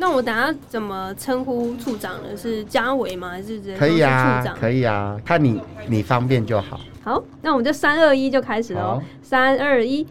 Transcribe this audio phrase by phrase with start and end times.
[0.00, 2.34] 那我等下怎么称呼处长呢？
[2.34, 3.28] 是嘉伟吗？
[3.28, 4.56] 还是直接可以啊处，长？
[4.58, 6.80] 可以啊，看你你方便就好。
[7.04, 9.02] 好，那我们就三二一就开始喽。
[9.22, 10.06] 三二一。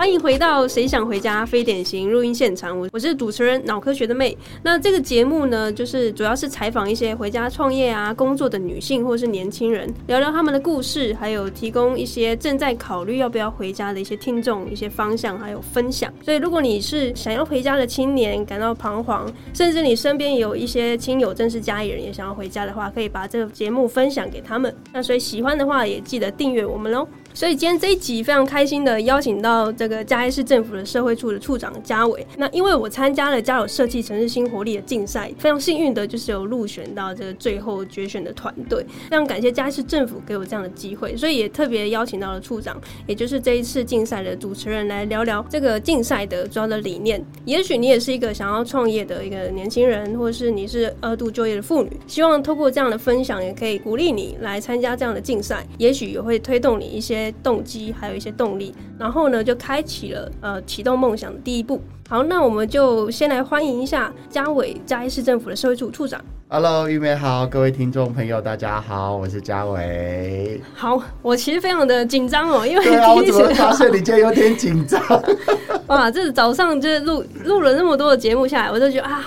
[0.00, 4.34] 欢迎回到《谁想回家》非典型录音现场，我我是主持人脑科学的妹。
[4.62, 16.10] 那这个节目呢，就是主要是采访一些回家创业啊、工作的女性或是年轻人，聊聊他们的故事，还有提供一些正在考虑要不要回家的一些听众一些方向，还有分享。
[16.24, 24.74] 所以，如果你是想要回家的青年，感到彷徨，甚至你身边有一些亲友正是家里人也想要回家的话，可以把这个节目分享给他们。
[24.94, 27.06] 那所以喜欢的话，也记得订阅我们喽。
[27.32, 32.26] 所以今天这一集非常开心的邀请到这个嘉义市政府的社会处的处长嘉伟。
[32.36, 38.84] 那因为我参加了家有设计城市新活力的竞赛，非常幸运的就是有入选到这个最后决选的团队。
[39.08, 47.24] 非常感谢嘉义市政府给我这样的机会，所以也特别邀请到了处长，也就是这一次竞赛的主持人来聊聊这个竞赛的主要的理念。
[47.44, 61.82] 也许你也是一个想要创业的一个年轻人，或者是你是二度就业的妇女，希望透过这样的分享，也可以鼓励你来参加这样的竞赛，也许也会推动你一些动机，还有一些动力，然后呢，就开启了呃启动梦想的第一步。
[62.08, 66.20] 好，那我们就先来欢迎一下嘉伟，嘉义市政府的社会处处长。
[66.48, 70.60] Hello，玉梅好，各位听众朋友，大家好，我是嘉伟。
[70.74, 75.00] 好，我其实非常的紧张哦，因为对啊，我怎么发现你今天有点紧张？
[75.86, 79.24] 哇，这早上就是录录了那么多的节目下来，我就觉得啊。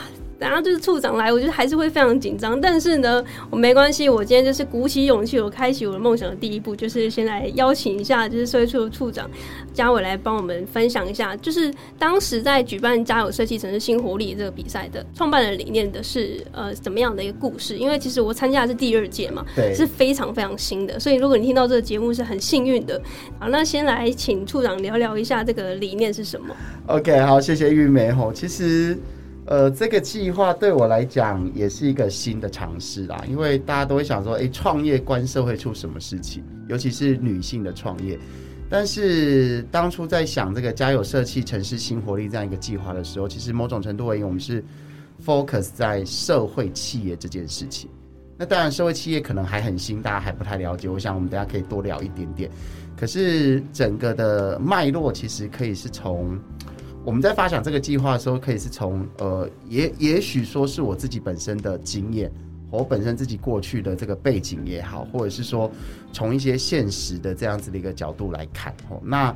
[0.47, 2.59] 然后就是处长来，我觉得还是会非常紧张。
[2.59, 9.29] 但是呢，我没关系，我今天就是鼓起勇气，我开启我的梦想的第一步，就是先来邀请一下，就是社会处的处长
[9.73, 17.77] 嘉伟来帮我们分享一下，就是当时在举办家有设计城市新活力这个比赛的创办的理念的是呃怎么样的一个故事？
[17.77, 23.01] 因为其实我参加的是第二届嘛，对，是非常非常新的，所以如果你听到这个节目是很幸运的。
[23.39, 26.55] 好，那先来请处长聊聊一下这个理念是什么。
[26.87, 28.31] OK，好，谢谢玉梅吼。
[28.33, 28.97] 其实，
[29.45, 36.43] 呃，这个计划对我来讲也是一个新的尝试啦，因为大家都会想说，诶，创业关社会出什么事情？
[36.69, 38.17] 尤其是女性的创业。
[38.69, 44.63] 但是当初在想这个家有社企城市新活力这样一个计划的时候，其实某种程度而言，我们是
[45.23, 47.89] focus 在社会企业这件事情。
[48.37, 50.89] 那当然，社会企业可能还很新，大家还不太了解。
[50.89, 52.49] 我想我们等下可以多聊一点点。
[52.97, 56.39] 可是整个的脉络其实可以是从
[57.05, 62.31] 我们在发想这个计划的时候，可以是从呃，也也许说是我自己本身的经验，
[62.71, 65.69] 我本身自己过去的这个背景也好，或者是说
[66.11, 69.01] 从一些现实的这样子的一个角度来看哦。
[69.03, 69.35] 那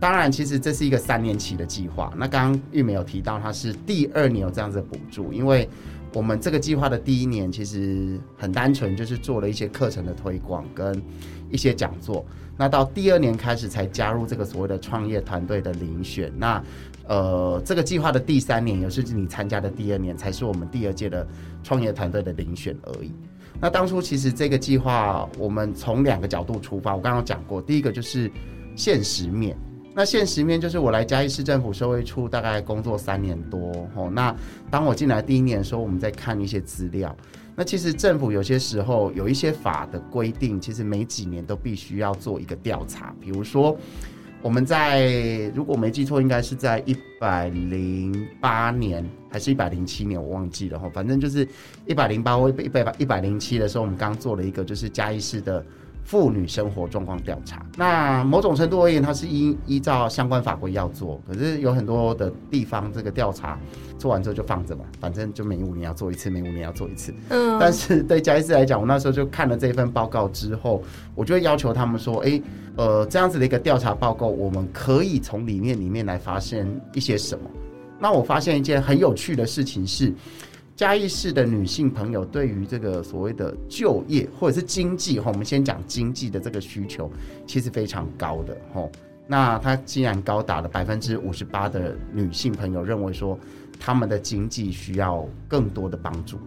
[0.00, 2.12] 当然，其实这是一个三年期的计划。
[2.16, 5.68] 那刚刚玉梅有提到，它是第二年有这样子的补助，因为
[6.14, 11.02] 我们这个计划的第一年其实很单纯，就是做了一些课程的推广跟
[11.50, 12.24] 一些讲座。
[12.56, 16.32] 那到第二年开始才加入这个所谓的创业团队的遴选。
[16.36, 16.62] 那
[17.06, 21.26] 呃，这个计划的第三年，也是你参加的第二年，才是我们第二届的
[21.62, 23.12] 创业团队的遴选而已。
[23.60, 26.96] 那当初其实这个计划，我们从两个角度出发。
[26.96, 28.30] 我刚刚讲过，第一个就是
[28.74, 29.56] 现实面。
[29.98, 34.08] 那现实面就是我来嘉义市政府社会处大概工作三年多哦。
[34.08, 34.32] 那
[34.70, 37.12] 当我进来第一年的时候，我们在看一些资料。
[37.56, 43.12] 那其实政府有些时候有一些法的规定，其实每几年都必须要做一个调查。
[43.20, 43.76] 比如说，
[44.40, 50.88] 我们在如果没记错，应该是在一百零八年还是一百零七年，我忘记了哈。
[50.94, 51.44] 反正就是
[51.86, 55.66] 一百零八或一百一百零七的时候，我们刚做了一个就是嘉义市的。
[56.08, 63.58] 妇女生活状况调查，那某种程度而言，它是依依照相关法规要做，可是有很多的地方，这个调查
[63.98, 67.12] 做完之后就放着嘛，反正就每五年要做一次，每五年要做一次。
[67.28, 70.82] 嗯，但是对嘉义市来讲，我那时候就看了这份报告之后，
[71.14, 72.42] 我就会要求他们说，诶，
[72.76, 77.44] 呃，这样子的一个调查报告，我们可以从里面里面来发现一些什么。
[77.98, 80.10] 那我发现一件很有趣的事情是。
[80.78, 87.10] 嘉义市的女性朋友对于这个所谓的就业或者是经济哈，我们先讲经济的这个需求，
[87.48, 88.88] 其实非常高的哈。
[89.26, 93.36] 那它竟然高达了百分之五十八的女性朋友认为说，
[93.80, 96.38] 他们的经济需要更多的帮助。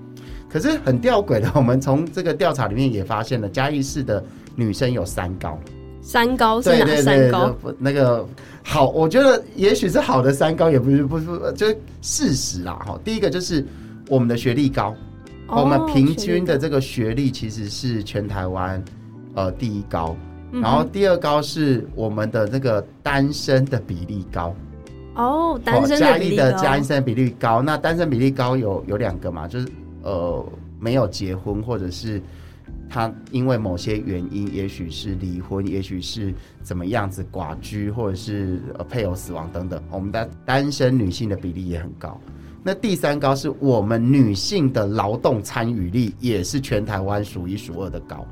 [0.49, 4.23] 可是很吊诡的，我们从这个调查里面也发现了，嘉义市的
[4.55, 5.59] 女生有三高。
[6.01, 7.53] 三高是哪，三高？
[7.77, 8.25] 那个
[8.63, 12.97] 好，我觉得也许是好的三高，也不是不是，就是事实啦哈。
[13.03, 13.67] 第一个就是。
[14.11, 14.93] 我们的学历高，
[15.47, 18.83] 哦我们平均的这个学历其实是全台湾
[19.35, 20.17] 呃第一高，
[20.51, 24.53] 嗯然后第二高是我们的这个单身的比例高，
[25.15, 26.61] 哦，单身的的比例高。
[26.61, 29.67] 单身比例高，那单身比例高有有两个嘛，就是
[30.03, 30.45] 呃
[30.77, 32.21] 没有结婚，或者是
[32.89, 42.19] 他因为某些原因，也许是离婚，也许是怎么样子寡居，或者是呃配偶死亡等等，我们的单身女性的比例也很高。
[42.63, 48.25] 那第三高是我们女性的劳动参与率也是全台湾数一数二的高。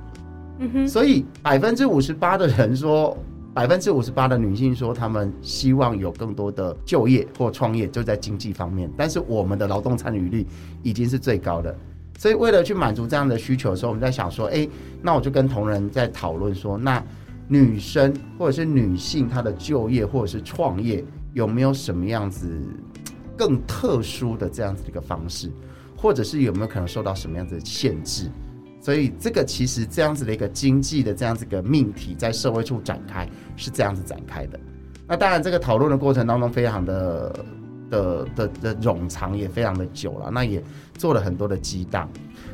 [0.59, 3.17] 嗯哼，所以百分之五十八的人说，
[3.53, 8.91] 百分之五十八的女性说，她们希望有更多的就业或创业，就在经济方面。
[8.95, 10.45] 但是我们的劳动参与率
[10.83, 11.75] 已经是最高的，
[12.17, 14.67] 所以为了去满足这样的需求的时候，我们在想说，哎，
[15.01, 17.03] 那我就跟同仁在讨论说，那
[17.47, 21.03] 女生或者是女性她的就业或者是创业
[21.33, 22.47] 有没有什么样子
[23.39, 25.49] 更特殊的这样子的一个方式，
[25.95, 28.29] 或者是有没有可能受到什么样子的限制？
[28.81, 33.25] 所以这个其实这样子的一个经济的这样子一个命题，在社会处展开
[33.55, 34.59] 是这样子展开的。
[35.07, 37.45] 那当然，这个讨论的过程当中，非常的
[37.89, 40.29] 的的的冗长，也非常的久了。
[40.29, 40.61] 那也
[40.97, 42.09] 做了很多的激荡。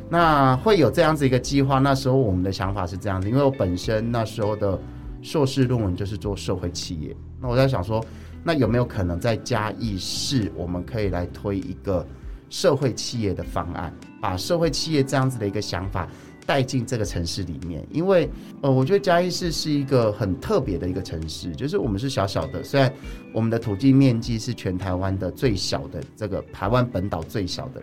[0.08, 4.78] 那会有这样子一个计划，那时候我们的想法是这样子，因为我本身那时候的
[5.20, 7.16] 硕士论文就是做社会企业。
[7.40, 8.02] 那我在想说，
[8.46, 12.06] 那有没有可能在嘉义市，我们可以来推一个
[12.48, 13.92] 社会企业的方案？
[14.20, 16.08] 把社会企业这样子的一个想法
[16.46, 22.92] 带进这个城市里面，因为呃，我觉得嘉义市是一个很特别的一个城市，就是我们是小小的，虽然
[23.32, 27.82] 我们的土地面积是全台湾的最小的，这个台湾本岛最小的，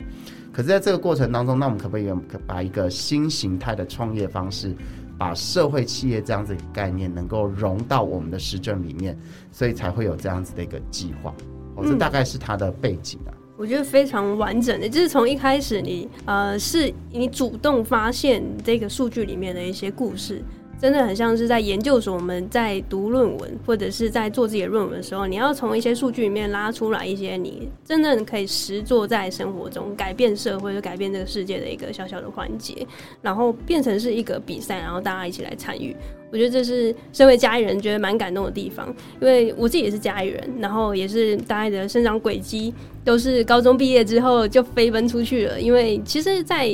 [0.54, 2.10] 可是在这个过程当中，那我们可不可以
[2.48, 4.74] 把一个新形态的创业方式，
[5.18, 9.18] 把社会企业这样子的概念能够融到我们的施政里面，
[9.52, 11.34] 所以才会有这样子的一个计划。
[11.76, 13.34] 哦，这大概是它的背景啊。
[13.56, 20.44] 我觉得非常完整的，就是从一开始你呃是你主动发现这个数据里面的一些故事，
[20.84, 32.86] 真的很像是在研究所我们在读论文或者是在做自己的论文的时候，你要从一些数据里面拉出来一些你真正可以实做在生活中改变社会、改变这个世界的一个小小的环节，
[33.22, 35.96] 然后变成是一个比赛，然后大家一起来参与。
[36.34, 42.74] 我觉得这是身为嘉义人觉得蛮感动的地方，因为我自己也是嘉义人，然后也是大家的生长轨迹
[43.06, 45.62] 都是高中毕业之后就飞奔出去了。
[45.62, 46.70] 因为其实，在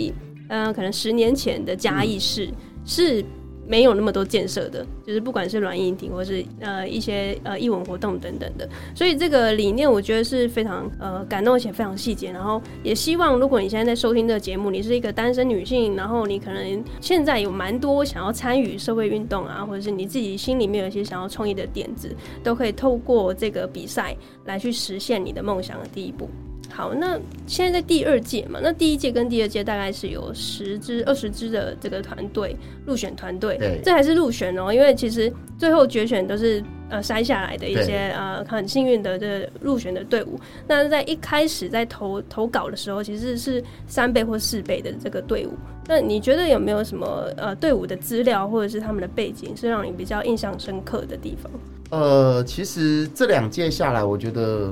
[0.47, 2.49] 呃可能十年前的嘉义市
[2.83, 3.23] 是。
[3.69, 12.31] 没有那么多建设的，就是不管是软硬体或是呃一些呃艺文活动等等的，所以这个理念我觉得是非常呃感动而且非常细节。
[12.31, 26.27] 然后也希望如果你现在在收听这个节目，你是一个单身女性，然后你可能现在有蛮多想要参与社会运动啊，或者是你自己心里面有一些想要创业的点子，都可以透过这个比赛来去实现你的梦想的第一步。
[26.71, 32.55] 好，那现在在第二届嘛，那第一届跟第二届大概是有十支、二十支的这个团队
[32.85, 40.39] 入选团队，对，这还是入选哦，因为其实最后决选都是呃筛下来的一些呃很幸运的这入选的队伍。
[40.67, 45.51] 那在一开始在投投稿的时候，其实是三倍或四倍的这个队伍。
[45.85, 51.51] 那你觉得有没有什么呃队伍的资料或者是他们的背景是让你比较印象深刻的地方？
[51.89, 54.71] 呃，其实这两届下来，我觉得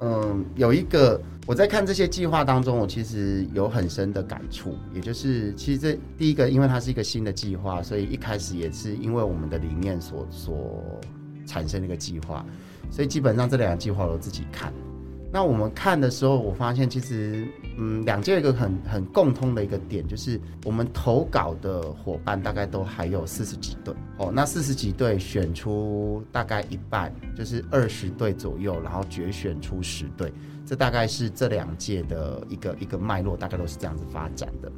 [0.00, 1.18] 嗯有一个。
[1.46, 11.00] 我在看这些计划当中，我其实有很深的感触，也就是其实这第一个，因为它是一个新的计划，所以一开始也是因为我们的理念所所
[11.46, 12.44] 产生的一个计划，
[12.90, 14.72] 所以基本上这两个计划我都自己看。
[15.32, 17.46] 那我们看的时候，我发现其实
[17.76, 30.32] 嗯，两届一个很很共通的一个点，就是我们投稿的伙伴大概都还有四十几对哦，那四十几对选出大概一半，就是二十对左右，然后决选出十对。
[30.66, 34.70] 这大概是这两届的一个一个脉络，大概都是这样子发展的。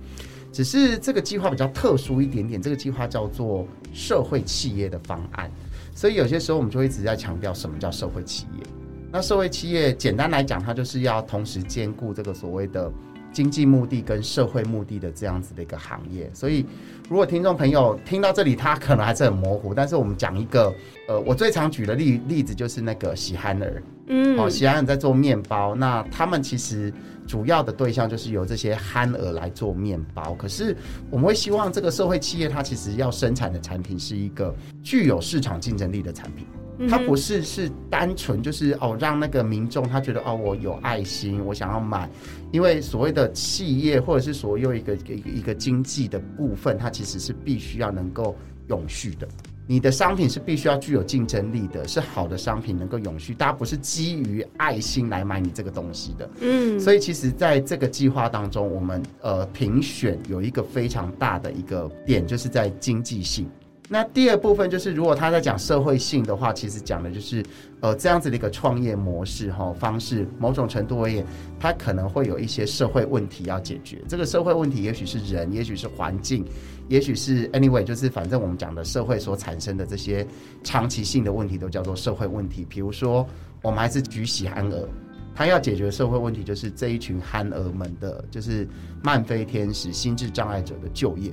[0.52, 5.50] 只是这个计划比较特殊一点点，这个计划叫做社会企业的方案，
[5.95, 8.62] 所以有些时候我们就一直在强调什么叫社会企业。
[9.11, 12.92] 那社会企业简单来讲，它就是要同时兼顾这个所谓的。
[13.30, 16.64] 经济目的跟社会目的的这样子的一个行业，所以
[17.11, 19.75] 如果听众朋友听到这里，他可能还是很模糊。
[19.75, 20.75] 但是我们讲一个，
[21.07, 26.92] 呃，我最常举的例例子就是那个喜憨儿，嗯，哦，喜憨儿在做面包，那他们其实
[27.26, 30.34] 主要的对象就是由这些憨儿来做面包。
[30.34, 30.76] 可是
[31.10, 36.46] 我们会希望这个社会企业，它其实要生产的产品是一个具有市场竞争力的产品。
[36.88, 42.08] 它不是是单纯就是哦，让那个民众他觉得哦，我有爱心，我想要买，
[42.52, 48.36] 因为所谓的企业或者是所有一个一个一个经济的部分，它其实是必须要能够
[48.68, 49.26] 永续的。
[49.70, 53.34] 你的商品是必须要具有竞争力的，是好的商品能够永续。
[53.34, 56.30] 大家不是基于爱心来买你这个东西的。
[56.40, 63.46] 嗯，所以其实在这个计划当中，我们呃评选有一个非常大的一个点，就是在经济性。
[63.90, 67.42] 那第二部分就是，如果他在讲社会性的话，其实讲的就是
[67.80, 71.25] 呃这样子的一个创业模式哈方式，某种程度而言，
[71.59, 73.99] 它可能会有一些社会问题要解决。
[74.07, 76.45] 这个社会问题也许是人，也许是环境，
[76.88, 80.26] 也许是 anyway，就是反正我们讲的社会所产生的这些
[80.62, 82.66] 长期性的问题，都叫做社会问题。
[82.68, 83.26] 比如说，
[83.62, 84.88] 我们还是举喜憨儿。
[85.35, 88.68] 他要解决社会问题，就是这一群憨儿们的，就是
[89.02, 91.33] 漫飞天使、心智障碍者的就业。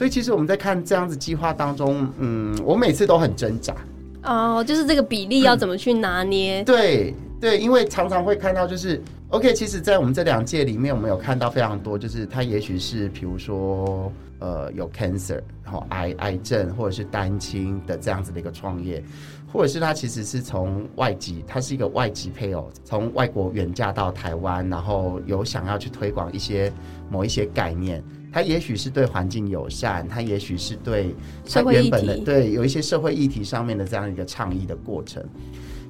[0.00, 3.76] 所以，其实我们在看这样子计划当中，嗯，我每次都很挣扎。
[4.22, 6.64] 哦，就是这个比例要怎么去拿捏？
[6.64, 19.04] 对对，因为常常会看到，就是 OK，其实，在我们这两届里面，我们有看到非常多，就是他也许是，比如说，呃，有 cancer，然后癌癌症，或者是单亲的这样子的一个创业。
[19.52, 26.72] 或者是他其实是从外籍，他是一个外籍配偶，从外国远嫁到台湾，然后有想要去推广一些
[27.10, 28.02] 某一些概念。
[28.32, 31.14] 他也许是对环境友善，它也许是对
[31.52, 35.24] 它原本的，对有一些社会议题上面的这样一个倡议的过程。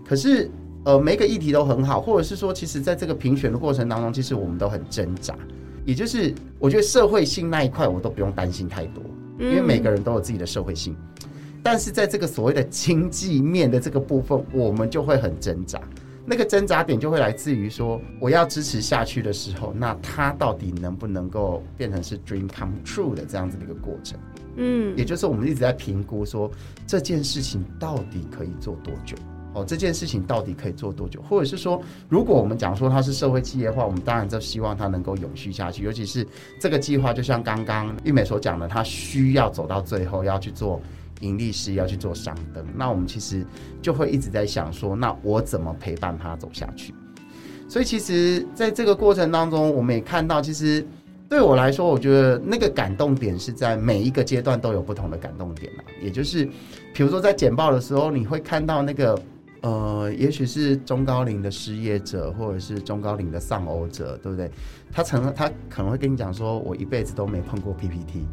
[0.07, 0.51] 可是，
[0.85, 5.37] 呃，每个议题都很好，或者是说，其实在这个评选的过程当中，其实我们都很挣扎。
[5.85, 9.03] 也就是，我觉得社会性那一块，我都不用担心太多，
[9.39, 10.97] 因为每个人都有自己的社会性。
[11.63, 15.79] 但是在这个所谓的经济面的这个部分，我们就会很挣扎。
[16.31, 24.17] 那个挣扎点就会来自于说，我要支持下去的时候，那它到底能不能够变成是 dream come true 的这样子的一个过程？
[24.55, 26.49] 嗯，也就是我们一直在评估说，
[26.87, 29.17] 这件事情到底可以做多久？
[29.55, 31.21] 哦，这件事情到底可以做多久？
[31.23, 35.83] 或者是说，如果我们讲说它是社会企业的话，我们当然就希望它能够永续下去。
[35.83, 36.25] 尤其是
[36.61, 40.81] 这个计划，就像刚刚玉美所讲的，它需要走到最后要去做。
[41.21, 43.47] 盈利是要去做商灯，那我们其实
[43.81, 46.95] 就会一直在想说，那我怎么陪伴他走下去？
[47.69, 50.85] 所以其实在这个过程当中，我们也看到，其实
[51.29, 55.85] 对我来说，我觉得那个感动点是在每一个阶段都有不同的感动点啊。
[56.03, 56.45] 也就是，
[56.93, 59.17] 比如说在简报的时候，你会看到那个
[59.61, 64.51] 呃，也许是中高龄的失业者，或者是中高龄的丧偶者，对不对？
[64.91, 68.27] 他曾他可能会跟你讲说，我一辈子都没碰过 PPT。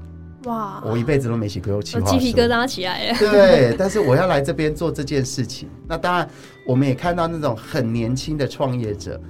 [0.48, 0.82] 哇！
[0.86, 3.18] 我一辈子都没写过企划鸡皮疙瘩起来了。
[3.20, 5.70] 对，但是我要来这边做这件事情。
[5.88, 6.28] 那当然，
[6.66, 9.22] 我们也看到那种很年轻的创业者，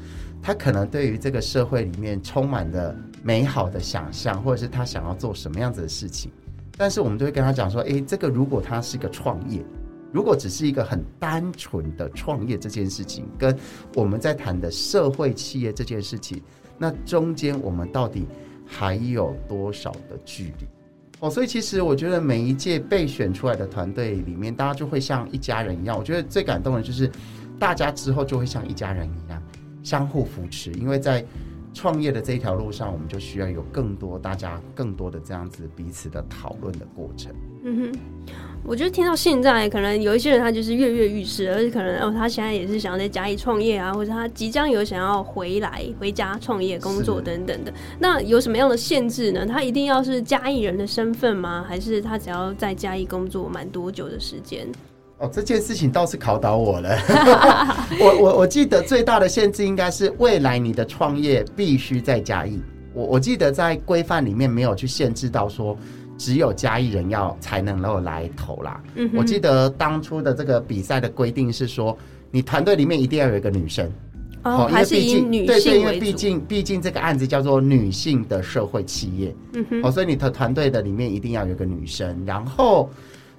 [0.42, 6.32] 他可能对于这个社会里面充满的美好的想象，或者是他想要做什么样子的事情。
[6.78, 9.66] 但是我们就会跟他讲说：，诶，这个如果他是一个创业，
[10.12, 13.58] 如果只是一个很单纯的创业这件事情，跟
[13.96, 16.42] 我们在谈的社会企业这件事情，
[16.78, 18.28] 那中间我们到底
[18.68, 20.68] 还有多少的距离？
[21.20, 25.98] 哦，所以其实我觉得每一届被选出来的团队里面，大家就会像一家人一样。
[25.98, 27.10] 我觉得最感动的就是，
[27.58, 29.42] 大家之后就会像一家人一样，
[29.82, 30.72] 相互扶持。
[30.74, 31.26] 因为在
[31.74, 37.32] 创业的这一条路上，我们就需要有更多大家更多的这样子彼此的讨论的过程。
[37.64, 38.00] 嗯哼。
[38.64, 47.72] 我觉得听到现在，可能有一些人他就是跃跃欲试，而且可能哦，他现在也是想要在家里创业啊，或者他即将有想要回来回家创业工作等等的。
[47.98, 49.46] 那有什么样的限制呢？
[49.46, 51.64] 他一定要是嘉义人的身份吗？
[51.66, 54.68] 还是他只要在嘉义工作满多久的时间？
[55.20, 56.98] 哦，这件事情倒是考倒我了。
[58.00, 62.62] 我我我记得最大的限制应该是未来你的创业必须在嘉义。
[62.94, 65.78] 我我记得在规范里面没有去限制到说。
[66.20, 68.82] 只有嘉义人要才能够来投啦。
[68.96, 71.96] 嗯我记得当初的这个比赛的规定是说，
[72.32, 73.88] 你团队里面一定要有一个女生。
[74.42, 79.36] 哦，还是以女性对对，因为毕竟毕竟这个案子叫做女性的社会企业。
[79.54, 79.82] 嗯哼。
[79.84, 82.90] 哦，所以你的团队的里面一定要有个女生，然后。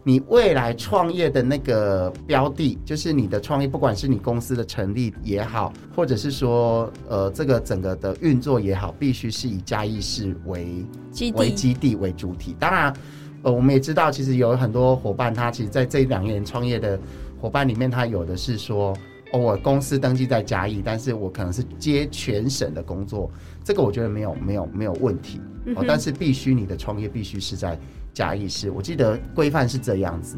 [0.08, 10.82] 你未来创业的那个标的，就是你的创业，不管是你公司的成立也好，或者是说，呃，这个整个的运作也好，必须是以嘉义市为
[11.34, 12.56] 为基地为主体。
[12.58, 12.90] 当然，
[13.42, 16.98] 呃，我们也知道，其实有很多伙伴，他其实在这两年创业的
[17.38, 18.96] 伙伴里面，他有的是说，
[19.32, 23.30] 哦，我公司登记在嘉义，但是我可能是接全省的工作，
[23.62, 25.38] 这个我觉得没有没有没有问题。
[25.76, 27.78] 哦，但是必须你的创业必须是在。
[28.18, 30.36] 假意识，我记得规范是这样子，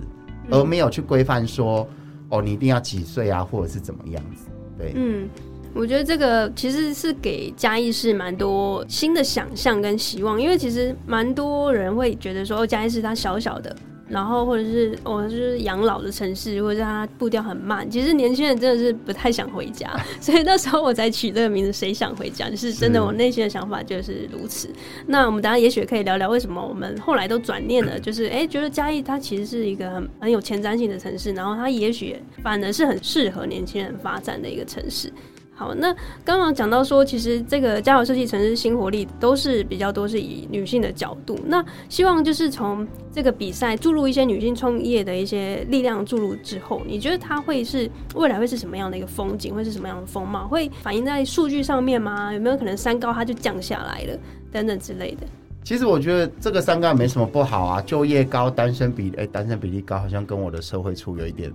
[0.50, 1.88] 而没有去规范说，
[2.28, 4.50] 哦，你一定要几岁啊，或者是怎么样子？
[4.76, 5.26] 对，嗯，
[5.72, 13.75] 我觉得这个其实是给嘉义市蛮多新的想象跟希望，因为其实蛮多人会觉得说，哦，嘉义市它小小的。
[14.11, 17.88] 然后或者是我就是养老的城市，或者它步调很慢。
[17.90, 19.88] 其实年轻人真的是不太想回家，
[20.21, 21.71] 所以那时候我才取这个名字。
[21.73, 22.50] 谁想回家？
[22.50, 24.69] 就是真的，我内心的想法就是如此。
[25.07, 27.99] 那我们大家也许可以聊聊，为什么我们后来都转念了？
[27.99, 35.12] 就是哎，觉得嘉义它其实是一个很很有前瞻性的城市，然后它也许反而是很适合年轻人发展的一个城市。
[35.61, 41.38] 好，那刚刚讲到说，其实这个家有设计、城市新活力都是比较多是以女性的角度。
[41.45, 50.49] 那希望就是从这个比赛注入一些女性创业的一些力量注入之后，你觉得它会是未来会是什么样的一个风景，会是什么样的风貌？
[50.49, 52.33] 会反映在数据上面吗？
[52.33, 54.19] 有没有可能三高它就降下来了
[54.50, 55.26] 等等之类的？
[55.62, 61.52] 其实我觉得这个三高没什么不好啊，就业高、单身比哎单身比例高，好像跟我的社会处有一点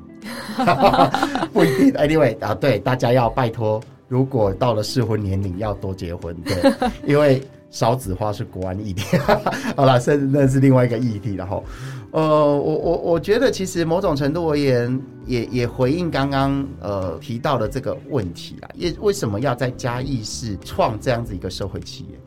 [1.51, 1.91] 不一定。
[1.93, 3.81] Anyway 啊，对大家要拜托。
[4.07, 6.73] 如果到了适婚年龄，要多结婚，对，
[7.07, 9.17] 因为少子化是国安议题。
[9.75, 11.33] 好了，是那是另外一个议题。
[11.33, 11.63] 然后，
[12.11, 18.69] 呃，我我我觉得其实某种程度而言，也也回应刚刚呃提到的这个问题啊。
[18.75, 22.19] 也为什么要在嘉义市创这样子一个社会企业？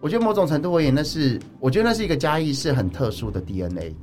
[0.00, 3.94] 我觉得某种程度而言，那是我觉得那是一个嘉义市很特殊的 DNA，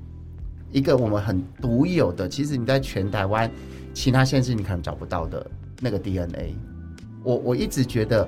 [0.72, 2.28] 一个我们很独有的。
[2.28, 3.50] 其实你在全台湾
[3.94, 5.46] 其他县市你可能找不到的
[5.80, 6.56] 那个 DNA。
[7.24, 8.28] 我我一直觉得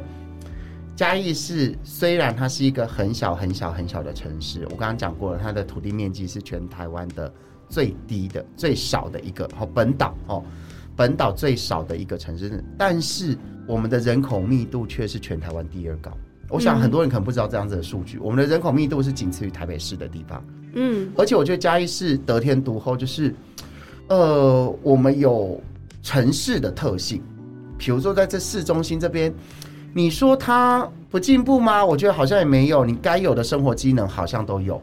[0.96, 7.32] 嘉义市虽然它是一个很小很小很小的城市，我刚刚讲过了，它的土地面积是全台湾的
[7.68, 10.44] 最低的、最少的一个哦，本岛哦，
[10.96, 13.36] 本岛最少的一个城市，但是
[13.66, 16.12] 我们的人口密度却是全台湾第二高。
[16.50, 20.46] 我想很多人可能不知道这样子的数据，我们的人口密度是仅次于台北市的地方。
[20.76, 23.34] 嗯，而且我觉得嘉义市得天独厚，就是
[24.10, 25.60] 呃，我们有
[26.04, 27.24] 城市的特性。
[27.78, 29.34] 比如说，在这市中心这边，
[29.94, 31.86] 你说它不进步吗？
[31.86, 34.82] 我觉得好像也没有，你该有的生活机能好像都有。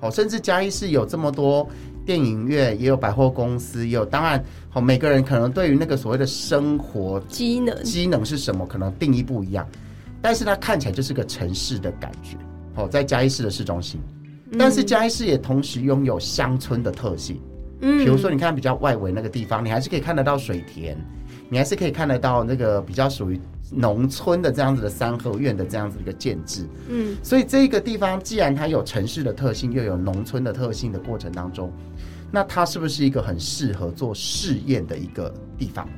[0.00, 1.66] 哦，甚至嘉义市有这么多
[2.04, 4.42] 电影院，也有百货公司，也有当然，
[4.74, 9.66] 哦，每个人可能对于那个所谓的生活机能机能是什么，可能定义不一样。
[10.20, 12.36] 但是它看起来就是个城市的感觉。
[12.74, 13.98] 哦，在嘉义市的市中心，
[14.58, 17.40] 但是嘉义市也同时拥有乡村的特性。
[17.80, 20.94] 嗯，比如说你看比较外围那个地方，你还是可以看得到水田。
[21.48, 31.72] 你还是可以看得到那个比较属于农村的这样子的三合院的这样子一个建制，嗯，所以这个地方既然它有城市的特性，又有农村的特性的过程当中，
[32.30, 35.88] 那它是不是一个很适合做试验的一个地方？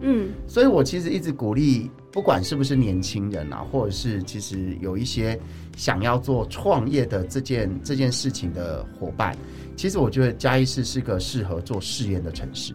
[0.00, 5.38] 嗯，所以我其实一直鼓励，不管是不是年轻人啊，或者是其实有一些
[5.76, 9.36] 想要做创业的这件这件事情的伙伴，
[9.74, 12.74] 其实我觉得嘉义市是个适合做试验的城市。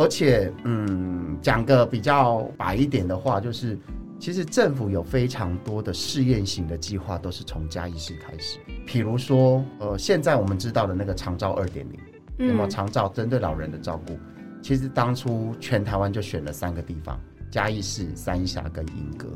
[0.00, 3.78] 而且，嗯，讲个比较白一点的话，就是，
[4.18, 8.58] 其实政府有非常多的试验型的计划，都是从嘉义市开始。
[8.86, 12.00] 比如说，呃，现在我们知道的那个长照二点零，
[12.38, 14.18] 那么长照针对老人的照顾，
[14.62, 19.28] 其实当初全台湾就选了三个地方：嘉义市、三峡跟莺歌。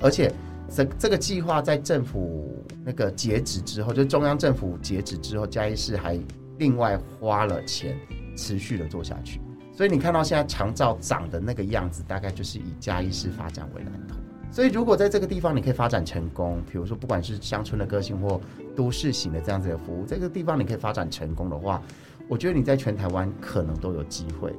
[0.00, 0.32] 而且，
[0.70, 6.16] 这这个计划在政府那个截止之后，就中央政府截止之后，嘉义市还
[6.58, 7.98] 另外花了钱，
[8.36, 9.40] 持续的做下去。
[9.82, 14.14] 所以你看到现在长照长的那个样子，大概就是以嘉义市发展为蓝图。
[14.48, 18.40] 所以如果在这个地方你可以发展成功，比如说不管是乡村的个性或
[18.76, 21.82] 都市型的这样子的服务，这个地方你可以发展成功的话，
[22.28, 24.54] 我觉得你在全台湾可能都有机会。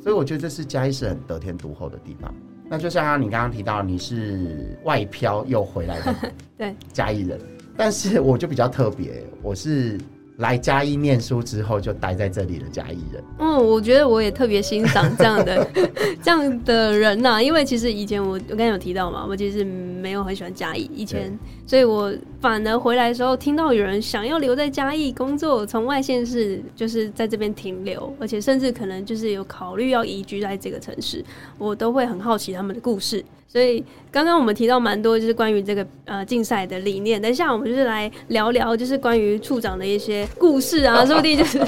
[0.00, 2.34] 所以我觉得这是嘉义市很得天独厚的地方。
[2.66, 7.38] 那就像你刚刚提到你是外漂又回来的 对嘉义人，
[7.76, 10.00] 但是我就比较特别，我是。
[10.42, 15.66] 来嘉义念书之后就待在这里的嘉义人，嗯，我觉得我也特别欣赏这样的
[16.20, 31.24] 这样的人呐，因为其实以前我我刚才有提到嘛，我其实没有很喜欢嘉义，以前，所以我反而回来的时候听到有人想要留在嘉义工作，从外县市就是在这边停留，而且甚至可能就是有考虑要移居在这个城市，
[31.56, 33.24] 我都会很好奇他们的故事。
[33.52, 37.20] 所以刚刚我们提到蛮多，就是关于这个呃竞赛的理念。
[37.20, 41.58] 等一下我们就是来聊聊，就是关于处长的一些故事啊， 说不定就是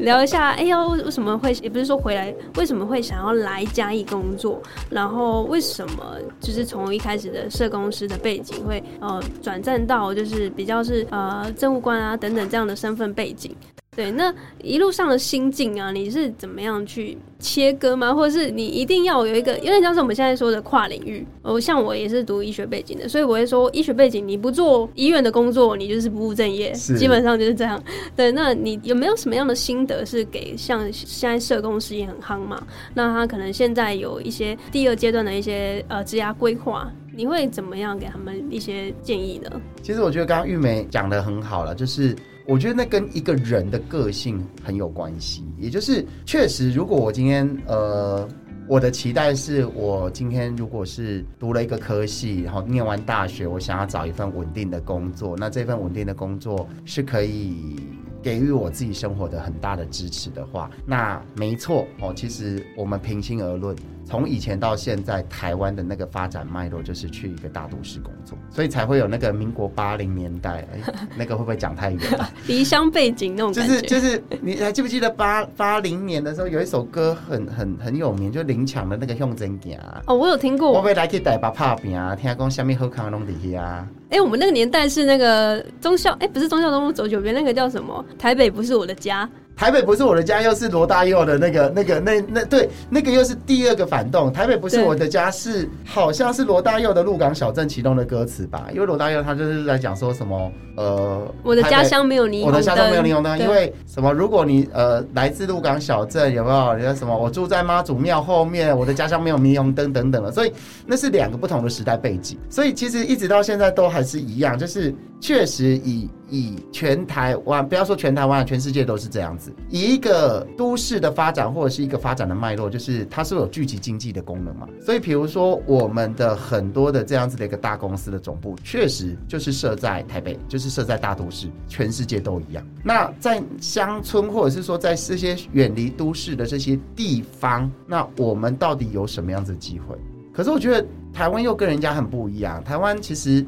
[0.00, 4.60] 聊一下，哎呀，为什么会也不是说回来，为什么会想要来嘉义工作？
[4.90, 13.56] 然后为什么就是从一开始的社工师的背景，会呃转战到就是比较是呃政务官啊等等这样的身份背景？
[13.96, 18.14] 对，那一路上的心境啊，你是怎么样去切割吗？
[18.14, 21.26] 或者是你一定要有一个，有点像是我们现在说的跨领域。
[21.42, 27.82] 哦，像我也是读医学背景的，所以我会说，医学背景你不做医院的工作，你就是不务正业，基本上就是这样。
[28.14, 32.64] 对，那你有没有什么样的心得是给像现在社工事业很夯嘛？
[32.94, 39.50] 那他可能现在有一些第二阶段的一些呃职涯规划，你会怎么样给他们一些建议呢？
[39.82, 42.14] 其实我觉得刚刚玉梅讲的很好了，就是。
[42.50, 48.28] 我觉得那跟一个人的个性很有关系，也就是确实，如果我今天呃，
[48.66, 57.76] 我的期待是我今天如果是读了一个科系，然后念完大学，我想要找一份稳定的工作，那这份稳定的工作是可以
[58.20, 62.12] 给予我自己生活的很大的支持的话，那没错哦。
[62.16, 63.76] 其实我们平心而论。
[64.10, 72.28] 从以前到现在，台湾的那个发展脉络就是去一个大都市工作，所以才会有那个民国八零年代，哎，那个会不会讲太远了？
[72.48, 80.02] 离乡背景那种就感觉，是就是，你还记不记得八八零年的时候有一首歌很很很有名，就林强的那个《向真行》啊。
[80.08, 80.72] 哦，我有听过。
[80.72, 83.86] 我要来去台北拍拼啊，听讲下面好康拢伫遐啊。
[84.10, 88.04] 哎、我们那个年代是那个忠孝，哎、不是忠孝东路走九边，那个叫什么？
[88.18, 89.30] 台北不是我的家。
[89.60, 94.32] 台北不是我的家，又是罗大佑的那个、那个、那那对，那个又是第二个反动。
[94.32, 98.68] 台北不是我的家是好像是罗大佑的《鹿港小镇》启动的歌词吧？
[98.72, 104.10] 因为罗大佑他就是在讲说什么呃，我的家乡没有霓虹灯，我的家乡没有霓虹灯，因为什么？
[104.14, 106.74] 如果你呃来自鹿港小镇，有没有？
[106.78, 107.14] 你说什么？
[107.14, 110.52] 我住在妈祖庙后面，我的家乡没有霓虹灯等等的，所以
[110.86, 112.38] 那是两个不同的时代背景。
[112.48, 124.66] 所以其实一直到现在都还是一样，就是确实以以全台湾，不要说全台湾，全世界都是这样子，以一个都市的发展或者是一个发展的脉络，就是它是有聚集经济的功能嘛。
[124.80, 132.66] 所以比如说我们的很多的这样子的一个大公司的总部，确实就是设在台北，就是设在大都市，全世界都一样。
[132.82, 139.94] 那在乡村或者是说在这些远离都市的这些地方，那我们到底有什么样子的机会？
[140.32, 143.44] 可是我觉得台湾又跟人家很不一样，台湾其实。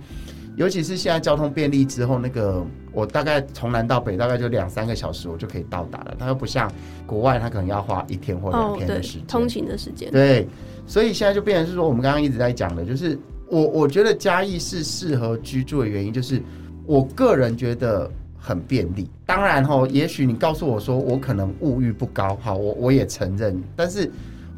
[0.56, 6.70] 尤其是现在交通便利之后，那个我大概从南到北大概就两三个小时我就可以到达了，它又不像
[7.06, 10.10] 国外，它可能要花一天或两天的时间。，通勤的时间。
[10.10, 10.46] 对，
[10.86, 16.40] 所以现在就变成是说，我们刚刚一直在讲的，就是我我觉得嘉义是适合居住的原因，就是
[16.84, 19.08] 我个人觉得很便利。
[19.24, 24.10] 当然哈，也许你告诉我说我可能物欲不高，好，我我也承认，但是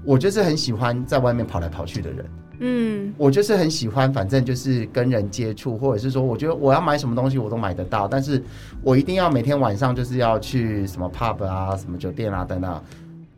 [0.04, 2.26] 我就是很喜欢在外面跑来跑去的人。
[2.58, 8.42] 嗯，我就是很喜欢，反正就是跟人接触，或者是说，我觉得我要买什么东西我都买得到，但是
[8.82, 12.82] 我一定要每天晚上就是要去什么 pub 啊、什么酒店啊等等。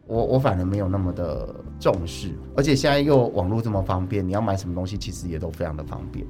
[0.08, 6.24] 我我反而没有那么的重视，而且现在又网络这么方便，你要买什么东西其实也都非常的方便。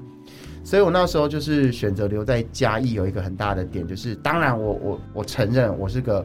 [0.64, 6.25] 所以我那时候就是选择留在嘉义，有一个很大的点，就是当然我我我承认我是个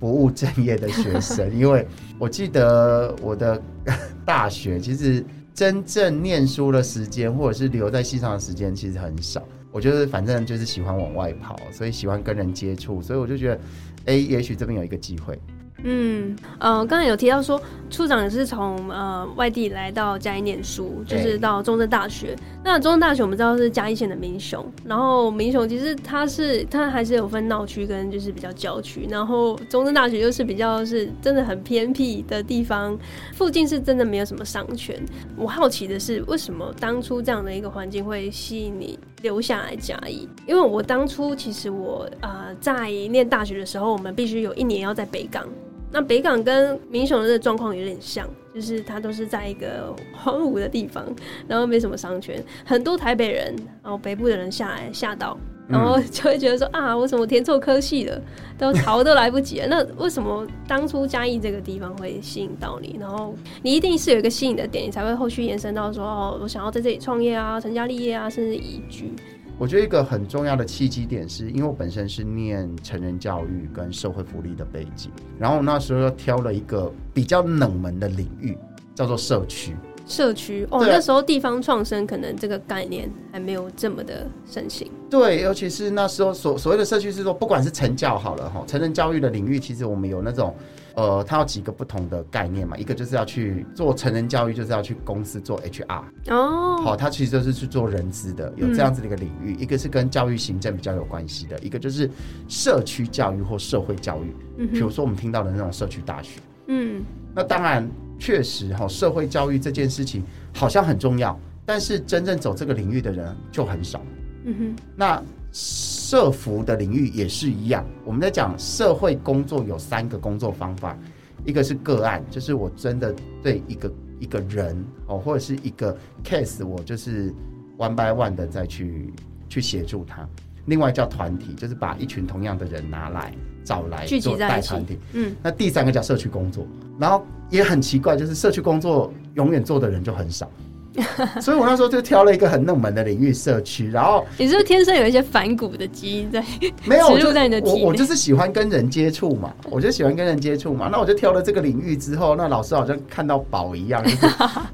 [0.00, 1.86] 不务正业的学生，因为
[2.18, 3.62] 我记得我的
[4.26, 5.24] 大学其实
[5.60, 9.42] 真正念书的时间，或者是留在戏上的时间其实很少。
[9.70, 13.60] 我就是反正就是喜欢往外跑，所以喜欢跟人接触，所以我就觉得，
[14.06, 15.38] 哎、也许这边有一个机会。
[15.82, 22.36] 嗯，呃，刚才有提到说，处长也是从呃外地来到嘉义念书，就是到中正大学。
[22.62, 32.96] 那中正大学我们知道是嘉义县的民雄，然后民雄其实它是它还是有分闹区跟就是比较郊区，然后中正大学又是比较是真的很偏僻的地方，
[33.34, 34.94] 附近是真的没有什么商圈。
[35.36, 40.28] 我好奇的是，为什么当初这样的一个环境会吸引你留下来嘉义？
[40.46, 45.46] 因为我当初其实我呃在念大学的时候，我们必须有一年要在北港。
[45.92, 51.04] 那北港跟民雄的这个状况有点像，就是它都是在一个荒芜的地方，
[51.48, 55.36] 然后没什么商圈，很多台北人，然后北部的人下来吓到，
[55.68, 58.22] 然后 就会觉得说、啊，为什么填错科系了，
[58.56, 59.66] 都逃都来不及了。
[59.66, 62.96] 那为什么当初嘉义这个地方会吸引到你？
[63.00, 69.12] 然后你一定是有一个吸引的点，你才会后续延伸到说哦，我想要在这里创业啊，成家立业啊，甚至移居。
[69.60, 78.56] 我觉得一个很重要的契机点是，因为我本身是念成人教育跟社会福利的背景，然后我那时候又挑了一个比较冷门的领域，
[78.94, 79.76] 叫做社区。
[80.06, 84.90] 社区哦，那时候地方创生可能这个概念还没有这么的盛行。
[85.10, 90.54] 对，尤其是那时候所所谓的社区是说，不管是成教好了哈，成人教育的领域，其实我们有那种
[90.94, 99.54] 呃，它有几个不同的概念嘛，一个就是要去做成人教育，就是要去公司做 HR，哦，好，它其实就是去做人资的，有这样子的一个领域。
[99.54, 102.10] 一个是跟教育行政比较有关系的，一个就是
[102.48, 106.40] 社区教育或社会教育，嗯比如，说我们听到的那种社区大学。
[106.66, 107.02] 嗯
[107.34, 110.22] 那当然，确实哈，社会教育这件事情
[110.54, 114.00] 好像很重要，但是真正走这个领域的人就很少。
[114.44, 115.22] 嗯哼，那
[115.52, 120.96] 社服的领域也是一样，我们在讲社会工作有三个工作方法，
[121.44, 127.32] 一个是个案，就是我真的对一个一个人哦，或者是一个 case，我就是
[127.78, 129.12] one by one 的再去
[129.48, 130.28] 去协助他。
[130.66, 133.32] 另外叫团体，就是把一群同样的人拿来
[133.64, 134.98] 找来聚集做带团体。
[135.14, 136.66] 嗯，那第三个叫社区工作，
[136.98, 140.48] 然后也很奇怪，就是社区工作永远做的人就很少，
[141.40, 146.44] 所以我那时候就挑了一个很冷门的领域社区，然后你是不是天生有一些反骨的基因在？
[146.84, 150.88] 没有，我入在你的体内我我就是喜欢跟人接触嘛， 我就喜欢跟人接触嘛。
[150.90, 154.26] 那我就挑了这个领域之后，那老师好像看到宝一样，就是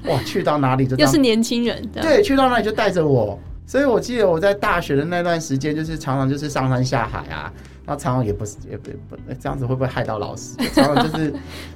[0.09, 3.39] 哇，去到哪里就当又是年轻人，对，去到哪里就带着我。
[3.65, 7.51] 所以我记得我在大学的那段时间，就是常常就是上山下海啊，
[7.87, 10.57] 那常常也不是也不不这样子会不会害到老师？
[10.73, 11.33] 常常就是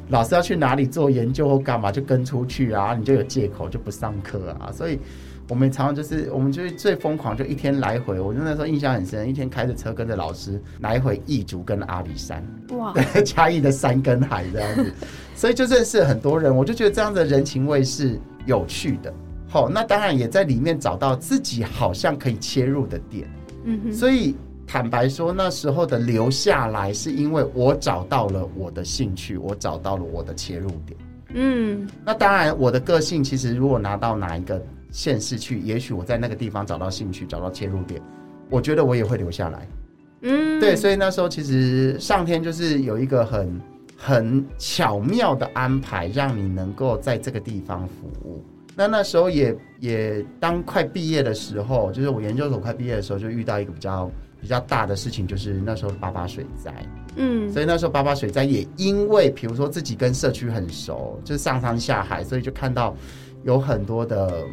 [0.10, 4.70] 老师要去哪里做研究或干嘛就跟出去啊，你就有借口就不上课啊。
[4.74, 5.00] 所以
[5.48, 8.20] 我们常常就是我们就是最疯狂，就一天来回。
[8.20, 14.94] 我就那时候印象很深，一天开着车跟着老师来回义竹跟阿里山，哇， 对，嘉义的山跟海这样子，
[15.34, 16.54] 所以就认识很多人。
[16.54, 19.14] 我就觉得这样的人情味是有趣的。
[19.48, 23.30] 好，那当然也在里面找到自己好像可以切入的点。
[23.64, 24.36] 嗯哼，所以
[24.72, 30.98] 坦白说，那时候的留下来，是因为我找到了我的兴趣，我找到了我的切入点。
[31.34, 38.02] 嗯那当然，我的个性其实如果拿到哪一个县市去，也许我在那个地方找到兴趣，找到切入点，
[38.50, 39.68] 我觉得我也会留下来。
[40.22, 43.62] 嗯，对，所以那时候其实上天就是有一个很
[43.98, 48.42] 很巧妙的安排，让你能够在这个地方服务。
[48.74, 54.10] 那那时候也也当快毕业的时候，就是我研究所快毕业的时候，就遇到一个比较
[54.42, 56.74] 比较大的事情，就是那时候八八水灾。
[57.16, 62.96] 嗯所以那时候八八水灾也因为，比如说自己跟社区很熟，就是上山下海，所以就看到
[63.44, 64.44] 有很多的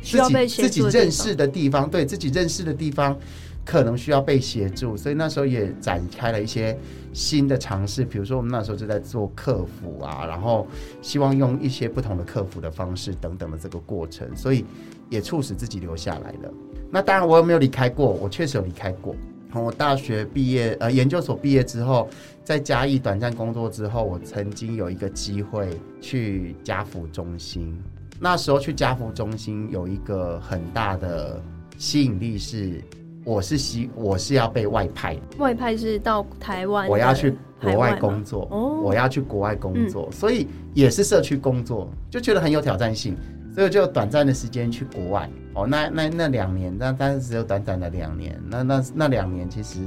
[0.00, 3.18] 需要自己被自己认识的地方，对自己认识的地方
[3.64, 6.78] 可能需要被协助，所以那时候也展开了一些
[7.12, 10.68] 新的尝试，比如说我们那时候就在做客服啊，然后
[11.02, 14.64] 希望用一些不同的客服的方式等等的这个过程，所以
[15.10, 16.52] 也促使自己留下来了。
[16.92, 18.06] 那当然我有没有离开过？
[18.06, 19.16] 我确实有离开过。
[19.54, 22.08] 从我大学毕业，呃，研究所毕业之后，
[22.42, 25.68] 在嘉义短暂工作之后，我曾经有一个机会
[26.00, 27.80] 去家福中心。
[28.18, 31.40] 那时候去家福中心有一个很大的
[31.78, 32.82] 吸引力是，
[33.24, 38.80] 我是希我是要被外派，外派是到台湾我要去国外工作，哦。
[38.82, 43.16] 我要去国外工作，所以也是社区工作，就觉得很有挑战性，
[43.54, 45.30] 所以就短暂的时间去国外。
[45.54, 49.78] 哦，那那那两年，那但是只有短短的两年，那那那两年其实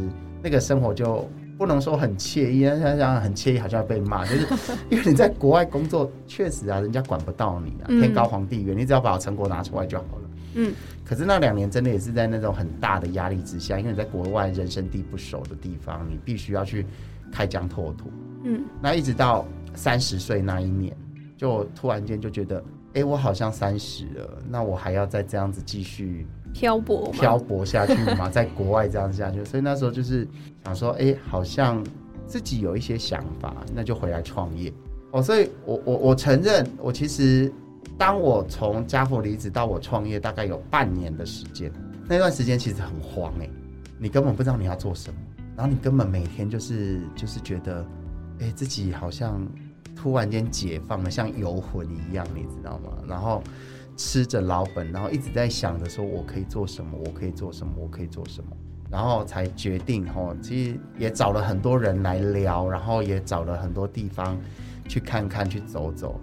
[0.42, 4.48] 那个生活就不能说很惬意，想想很惬意，好像要被骂，就是
[4.90, 10.30] 因为你在国外工作，确实啊，人家管不到你啊，嗯天高皇帝远，你只要把成果拿出来就好了。
[10.56, 16.86] 嗯可是那两年真的也是在那种很大的压力之下，因为你在国外人生地不熟的地方，你必须要去
[17.32, 18.10] 开疆拓土。
[18.44, 20.96] 嗯那一直到三十岁那一年，
[21.36, 28.28] 就突然间就觉得，哎、我好像三十了，那我还要再这样子继续漂泊漂泊下去吗？
[28.32, 30.28] 在国外这样下去，所以那时候就是
[30.63, 31.84] 想说，哎、好像
[32.26, 34.73] 自己有一些想法，那就回来创业。
[35.12, 37.52] 哦，所以我我我承认，我其实
[37.97, 41.71] 当我从家福离职到我创业，大概有半年的时间，
[42.08, 43.50] 那段时间其实很慌哎、
[44.00, 45.19] 你根本不知道你要做什么，
[45.56, 47.86] 然后你根本每天就是就是觉得，
[48.39, 49.47] 哎、自己好像
[49.98, 52.92] 突然间解放了，像游魂一样，你知道吗？
[53.08, 53.42] 然后
[53.98, 58.56] 吃着老本，然后一直在想着说我可以做什么，我可以做什么，我可以做什么，
[58.92, 64.38] 然后才决定吼，其实也找了很多人来聊，然后也找了很多地方
[64.88, 66.20] 去看看、去走走，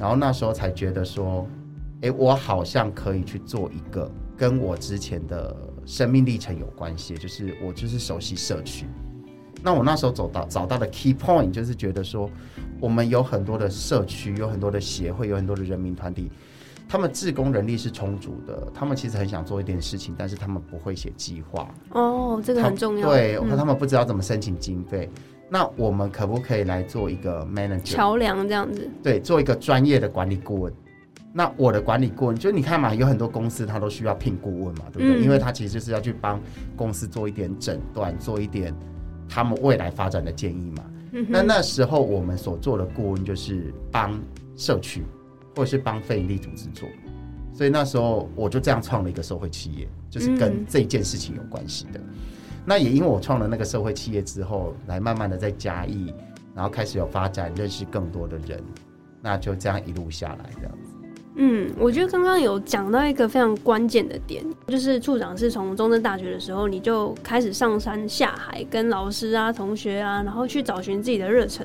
[0.00, 1.46] 然后那时候才觉得说，
[2.00, 8.86] 诶，我好像可以去做一个跟我之前的生命历程有关系，就是我就是熟悉社区。
[9.62, 12.30] 那我那时候走到找到的 key point 就是觉得说，
[12.80, 16.30] 我们有很多的社区，有很多的协会，有很多的人民团体，
[16.88, 23.08] 他们自工人力是充足的，他们其实很想做一点事情，但是他们不会写计划，哦，这个很重要。
[23.08, 25.10] 对，嗯他们不知道怎么申请经费。
[25.50, 27.82] 那我们可不可以来做一个 manager？
[27.82, 28.86] 桥梁这样子。
[29.02, 30.72] 对，做一个专业的管理顾问。
[31.32, 35.20] 那我的管理顾问，就你看嘛，有很多公司它都需要聘顾问嘛，对不对？
[35.20, 36.38] 嗯因为他其实就是要去帮
[36.76, 38.74] 公司做一点诊断，做一点
[39.28, 40.84] 他们未来发展的建议嘛。
[41.12, 44.20] 嗯那那时候我们所做的顾问就是帮
[44.56, 45.02] 社区
[45.56, 46.88] 或者是帮非营利组织做，
[47.52, 52.00] 所以那时候我就这样创了一个社会企业，就是跟嗯这件事情有关系的。
[52.64, 56.12] 那也因为我创了那个社会企业之后，来慢慢的在嘉义，
[56.54, 58.62] 然后开始有发展，认识更多的人，
[59.22, 60.87] 那就这样一路下来这样子。
[61.40, 71.64] 嗯，我觉得刚刚有讲到一个非常关键的点，就是处长是从中正大学的时候，你就开始上山下海，跟老师啊、同学啊，然后去找寻自己的热忱。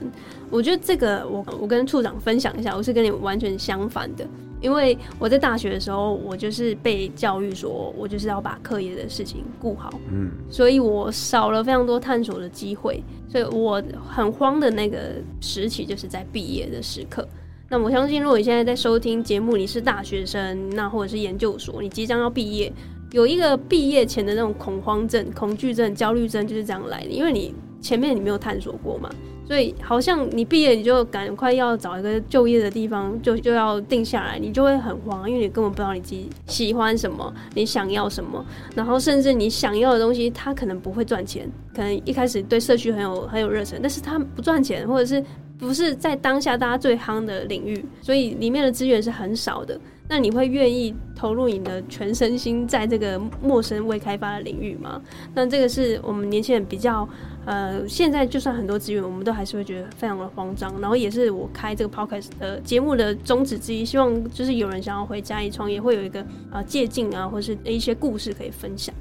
[0.52, 4.24] 我觉得这个我我跟处长分享一下，我是跟你完全相反的，
[4.62, 17.28] 因为我在大学的时候，我就是被教育说我就是要把课业的事情顾好，嗯，所以我少了非常多探索的机会，所以我很慌的那个时期就是在毕业的时刻。
[17.74, 22.72] 那我相信，如果你现在在收听节目，你是大学生，那或者是研究所，你即将要毕业，
[23.14, 29.10] 有一个毕业前的那种恐慌症、恐惧症、焦虑症，就是这样来的，因为你前面你没有探索过嘛，
[29.48, 45.26] 所以好像你毕业你就赶快要找一个就业的地方，就就要定下来，你就会很慌，因为你根本不知道你自己喜欢什么，你想要什么，然后甚至你想要的东西，它可能不会赚钱，可能一开始对社区很有很有热忱，但是它不赚钱，或者是
[45.58, 49.80] 不是在当下大家最夯的领域，所以里面的资源是很少的。
[50.10, 55.02] 那你会愿意投入你的全身心在这个陌生未开发的领域吗？
[55.34, 57.08] 那这个是我们年轻人比较
[57.46, 60.80] 呃，现在就算很多资源，我们都还是会觉得非常的慌张。
[60.82, 66.20] 然后也是我开这个 podcast 的节目的宗旨之一，希望就是有人想要回家一创业，会有一个
[66.52, 68.94] 啊借鉴啊，或是一些故事可以分享。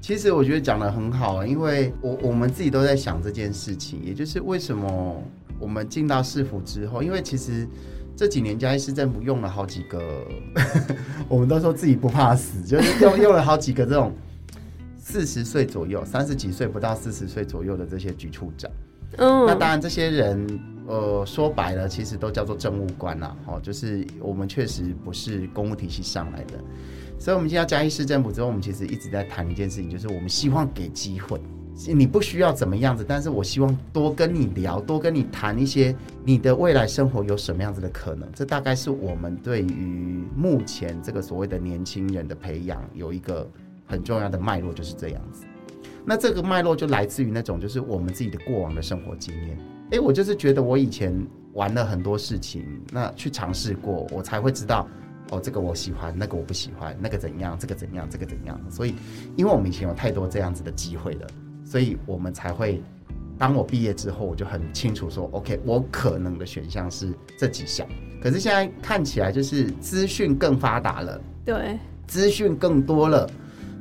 [0.00, 5.22] 其实我觉得讲的很好，因为我我们自己都在想这件事情，也就是为什么
[5.58, 7.68] 我们进到市府之后，因为其实。
[8.16, 10.22] 这几年嘉义市政府用了好几个，
[11.26, 14.12] 我们都说自己不怕死，就是用用了好几个这种
[14.98, 18.70] 四十岁左右、三十几岁不到四十岁左右的这些局处长。
[19.16, 23.36] 嗯，那当然这些人，呃，说白了，其实都叫做政务官啦。
[23.46, 26.54] 哦，就是我们确实不是公务体系上来的，
[27.18, 31.40] 所以我们进到嘉义市政府之后，我们其实一直在谈一件事情，就是我们希望给机会。
[31.86, 38.28] 你不需要怎么样子，但是我希望多跟你聊，多跟你谈一些你的未来生活有什么样子的可能。
[38.34, 43.48] 这大概是我们对于目前这个所谓的年轻人的培养有一个
[43.86, 45.44] 很重要的脉络，就是这样子。
[46.04, 49.58] 那这个脉络就来自于那种就是我们自己的过往的生活经验。
[49.90, 51.14] 诶，我就是觉得我以前
[51.52, 54.86] 玩了很多事情，那去尝试过，我才会知道
[55.30, 58.58] 哦，这个我喜欢，那个我不喜欢，那个怎样，这个怎样，这个怎样。
[58.70, 58.94] 所以，
[59.36, 61.26] 因为我们以前有太多这样子的机会了。
[61.64, 62.82] 所以我们才会，
[63.38, 67.86] 当我毕业之后，我就很清楚说，OK，我可能的选项是这几项。
[68.20, 73.30] 可是现在看起来就是资讯更发达了，对，资讯更多了。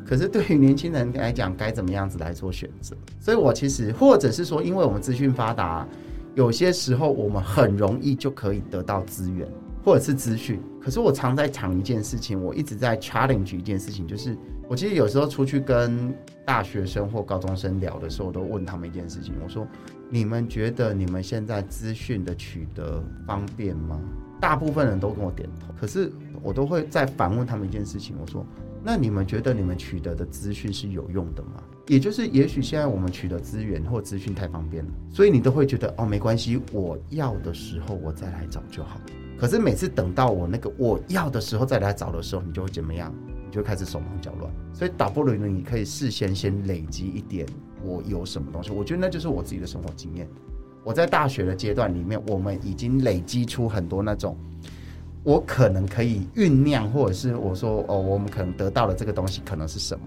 [0.10, 2.98] 可是对于年轻人来讲，该怎么样子来做选择？
[3.19, 5.88] 所以我其实，或者是说，因为我们资讯发达，
[6.34, 9.48] 有些时候我们很容易就可以得到资源
[9.84, 10.60] 或者是资讯。
[10.82, 14.36] 可是我常在讲一件事情，我一直在 challenge 一件事情，就是。
[14.67, 16.13] 我其实有时候出去跟
[16.45, 19.67] 大学生或高中生聊的时候，我都问他们一件事情：我说，
[20.12, 24.00] 你们觉得你们现在资讯的取得方便吗？
[24.39, 25.74] 大部分人都跟我点头。
[25.80, 26.12] 可是
[26.43, 28.45] 我都会再反问他们一件事情：我说，
[28.83, 31.63] 那你们觉得你们取得的资讯是有用的吗？
[31.87, 38.99] 也就是，也许现在我们取得资源或资讯太方便了，所以你都会觉得哦，没关系，我要的时候我再来找就好。
[39.37, 43.13] 可是每次等到我那个我要的时候再来找的时候，你就会怎么样？
[43.45, 47.47] 你就开始手忙脚乱，所以倒不如呢，你可以事先先累积一点，
[47.83, 50.29] 我有什么东西，我觉得那就是我自己的生活经验。
[50.83, 54.37] 我在大学的阶段里面，我们已经累积出很多那种，
[55.23, 60.05] 我可能可以酝酿，或者是我说哦，我们可能得到的这个东西可能是什么，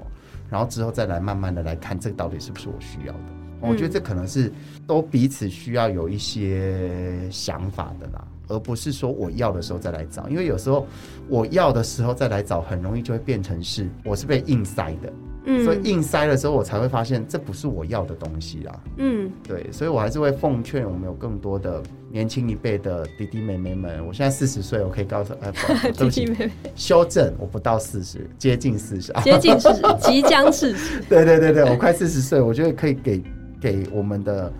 [0.50, 3.18] 然后之后再来慢慢的来看，这个到底是不是我需要的。
[3.60, 4.52] 我觉得这可能是
[4.86, 8.26] 都彼此需要有一些想法的啦。
[8.48, 10.84] 而不是说我要的时候再来找，因为有时候
[11.28, 15.10] 我要的时候再来找，很容易就会变成是我是被硬塞的，
[15.44, 25.52] 嗯，所以硬塞的时候，我才会发现这不是我要的东西啦，嗯，对，所以我还是会奉劝我们有更多的年轻一辈的弟弟妹妹们，我现在四十岁，我可以告诉，呃，
[25.92, 26.32] 对不起，
[26.76, 33.22] 修正，我不到四十，接近四十，接近四十，即将四十， 对对对对，我快四十岁，我觉得可以给
[33.60, 34.52] 给我们的。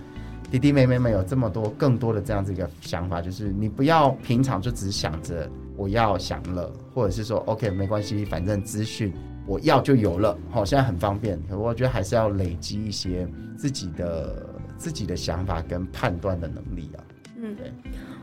[0.51, 9.11] 弟弟妹妹们有这么多更多的这样子一个想法，就是你不要平常就只想着我要享乐，或者是说 OK 没关系，反正资讯
[9.47, 11.41] 我要就有了，好，现在很方便。
[11.51, 13.27] 我觉得还是要累积一些
[13.57, 16.99] 自己的自己的想法跟判断的能力啊。
[17.37, 17.73] 嗯，对。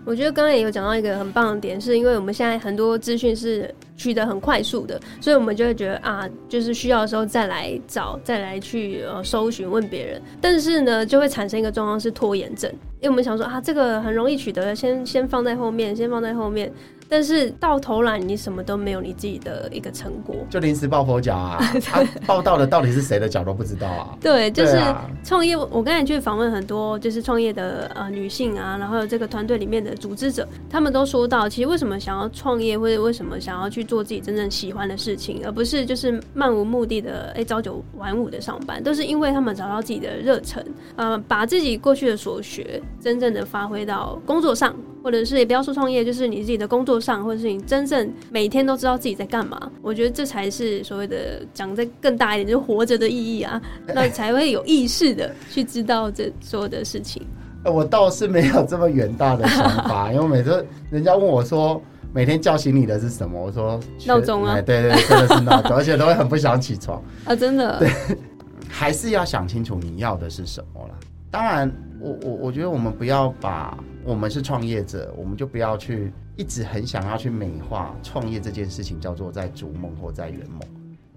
[0.06, 10.22] 我觉得刚刚也有讲到一个很棒的点，是因为我们现在很多资讯是取得很快速的，所以我们就会觉得啊，就是需要的时候再来找，再来去呃搜寻问别人。
[10.40, 16.72] 但是呢，就会产生一个状况是拖延症，因为我们想说啊，这个很容易取得，先先放在后面，先放在后面。
[17.12, 21.58] 但是到头来，你什么都没有，你自己的一个成果，就临时抱佛脚啊！
[21.84, 24.16] 他报道的到底是谁的脚都不知道啊！
[24.22, 24.80] 对，就是
[25.24, 25.58] 创业。
[25.58, 40.64] 我刚才去访问很多就是创业的呃女性啊，然后这个团队里面的组织者，他们都说到，其实为什么想要创业，或者为什么想要去做自己真正喜欢的事情，而不是就是漫无目的的哎朝九晚五的上班，都是因为他们找到自己的热忱，
[40.96, 44.76] 呃，把自己过去的所学真正的发挥到工作上。
[45.02, 49.72] 或者是也不要说创业，就是你自己的工作上，或者是你真正每天都知道自己在干嘛。
[49.82, 53.62] 我觉得这才是所谓的讲的更大一点，就是活着的意义啊，
[53.96, 57.26] 那才会有意识的去知道这所有的事情。
[57.64, 61.82] 我倒是没有这么远大的想法， 因为每次人家问我说
[62.14, 67.80] 每天叫醒你的是什么，我说闹钟啊，对对，真的是闹钟， 而且都会很不想起床啊，真的。
[67.80, 67.90] 对，
[68.68, 70.96] 还是要想清楚你要的是什么了。
[71.32, 80.62] 当然，我我我觉得我们不要把我们是创业者，我们就不要去一直很想要去美化创业这件事情，叫做在逐梦或在圆梦。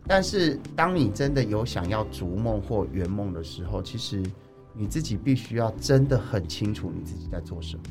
[0.06, 4.22] 但是，当你真的有想要逐梦或圆梦的时候，其实
[4.74, 7.82] 你自己必须要真的很清楚你自己在做什么。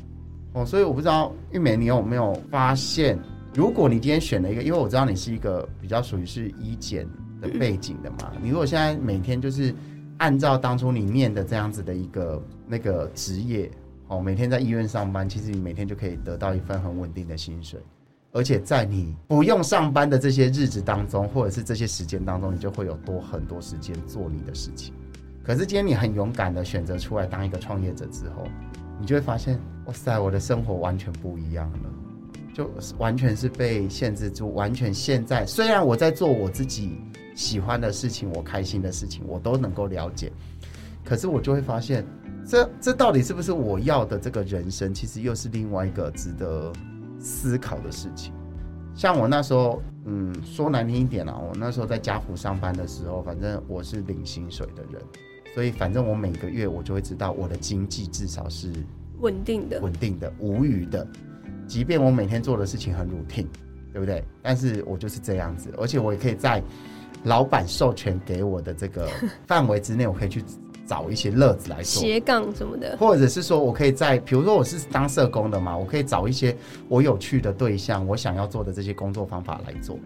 [0.54, 3.18] 哦，所以我不知道玉梅，你有没有发现，
[3.54, 7.08] 如果你今天选了一个，因为我知道你是一个比较属于是医检
[7.40, 9.74] 的背景的嘛，你如果现在每天就是
[10.18, 13.70] 按照当初你念的这样子的一个那个职业，
[14.08, 17.80] 哦，每天在医院上班，其实你每天就可以得到一份很稳定的薪水。
[18.34, 24.94] 而且在你不用上班的这些日子当中，或者是这些时间当中，你就会有多很多时间做你的事情。
[25.42, 28.46] 可是今天你很勇敢的选择出来当一个创业者之后，
[29.00, 31.90] 你就会发现，哇塞，我的生活完全不一样了，
[32.54, 34.52] 就完全是被限制住。
[34.54, 37.00] 完全现在虽然我在做我自己
[37.34, 40.32] 喜欢的事情，我开心的事情，我都能够了解，
[41.04, 42.04] 可是我就会发现，
[42.46, 44.94] 这这到底是不是我要的这个人生？
[44.94, 46.72] 其实又是另外一个值得。
[47.24, 48.34] 思考的事情，
[48.96, 55.00] 像我那时候，嗯，说难听一点啊，我那时候在家福上班的时候，反正我是领薪水的人，
[55.54, 58.72] 所以反正我每个月我就会知道我的经济至少是
[59.20, 61.06] 稳定的、稳定的、无余的，
[61.66, 63.46] 即便我每天做的事情很 routine，
[63.92, 64.24] 对不对？
[64.42, 66.62] 但是我就是这样子，而且我也可以在
[67.24, 69.08] 老板授权给我的这个
[69.46, 70.44] 范围之内，我可以去。
[70.84, 76.54] 找一些乐子来做斜杠什么的，或者是说我可以在，比如说我是当社工的嘛，我可以找一些
[76.88, 79.96] 我有趣的对象，我想要做的这些工作方法来做，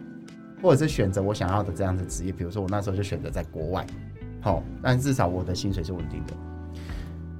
[0.63, 2.31] 或者是选择我想要的这样的职业。
[2.31, 3.85] 比如说我那时候就选择在国外，
[4.47, 6.33] 好，但至少我的薪水是稳定的。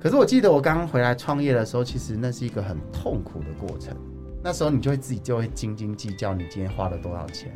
[0.01, 3.97] 可是我记得我刚刚回来创业的时候，其实那是一个很痛苦的过程。
[4.43, 7.53] 那时候你就会自己就会斤斤计较，你今天花了多少钱。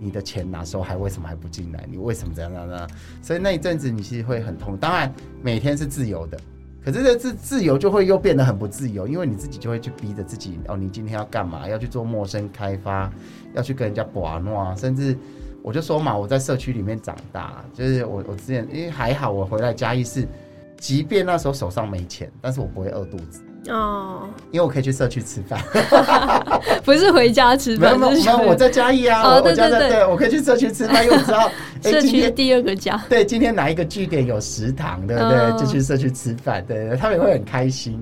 [0.00, 1.86] 你的钱哪时候还为什么还不进来？
[1.90, 2.90] 你为什么这样那样？
[3.20, 4.78] 所以那一阵子你其实会很痛。
[4.78, 6.40] 当然每天是自由的，
[6.82, 11.68] 可是这自自由就会又变得很不自由，因为你自己就会去逼着自己哦，你今天要干嘛？
[11.68, 13.12] 要去做陌生开发，
[13.52, 15.14] 要去跟人家玩啊，甚至
[15.66, 20.24] 我就说嘛，我在社区里面长大，就是我我之前因为还好，我回来嘉义是，
[20.78, 23.40] 即便那时候手上没钱，但是我不会饿肚子。
[23.68, 25.60] 哦，因为我可以去社区吃饭，
[26.86, 27.98] 不是回家吃饭。
[27.98, 31.50] 没有，没有，我在嘉义啊，我家在，对我可以去社区吃饭，因为我知道
[31.82, 32.96] 社区第二个家。
[33.08, 35.58] 对，今天哪一个据点有食堂，对不对？
[35.58, 38.00] 就去社区吃饭，对对，他们也会很开心。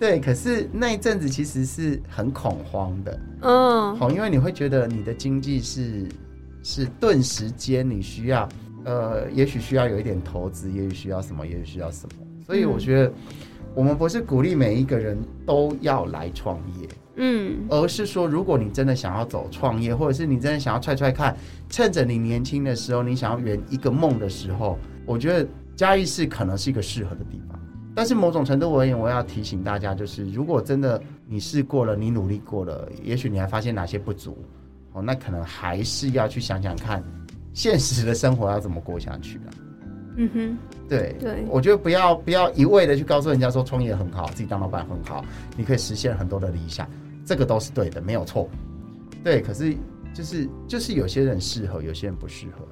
[0.00, 6.08] 对，可是那一阵子其实是很恐慌的，嗯，好，因为你会觉得你的经济是
[6.70, 8.46] 是顿时间你需要，
[8.84, 13.12] 呃，也许需要有一点投资，也许需要什么，也许需要什么，所以我觉得。
[13.74, 15.16] 我们不是鼓励每一个人
[15.46, 21.36] 都要来创业，嗯，而是说，如果你真的想要走创业，或者是你真的想要踹踹看，
[21.68, 25.46] 趁着你年轻的时候，你想要圆一个梦的时候，我觉得
[25.76, 27.56] 嘉义市可能是一个适合的地方。
[27.94, 34.36] 但是某种程度而言，我要提醒大家，就是如果真的你试过了，你努力过了，也许你还发现哪些不足，
[34.92, 37.02] 哦，那可能还是要去想想看，
[37.52, 39.50] 现实的生活要怎么过下去啊。
[40.20, 40.58] 嗯哼，
[40.88, 45.24] 对对，我觉得不要不要一味的去告诉人家说创业很好，自己当老板很好，
[45.56, 46.88] 你可以实现很多的理想，
[47.24, 48.48] 这个都是对的，没有错。
[49.22, 49.72] 对，可是
[50.12, 52.66] 就是就是有些人适合，有些人不适合，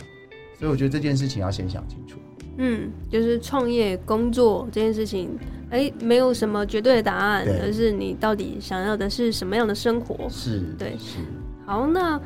[0.59, 2.19] 所以我觉得这件事情要先想清楚。
[2.59, 5.39] 嗯，就是创业工作这件事情，
[5.71, 10.29] 哎，没有什么绝对的答案，而是你到底想要的是什么样的生活？
[10.29, 11.19] 是，对，是。
[11.67, 12.19] 好，那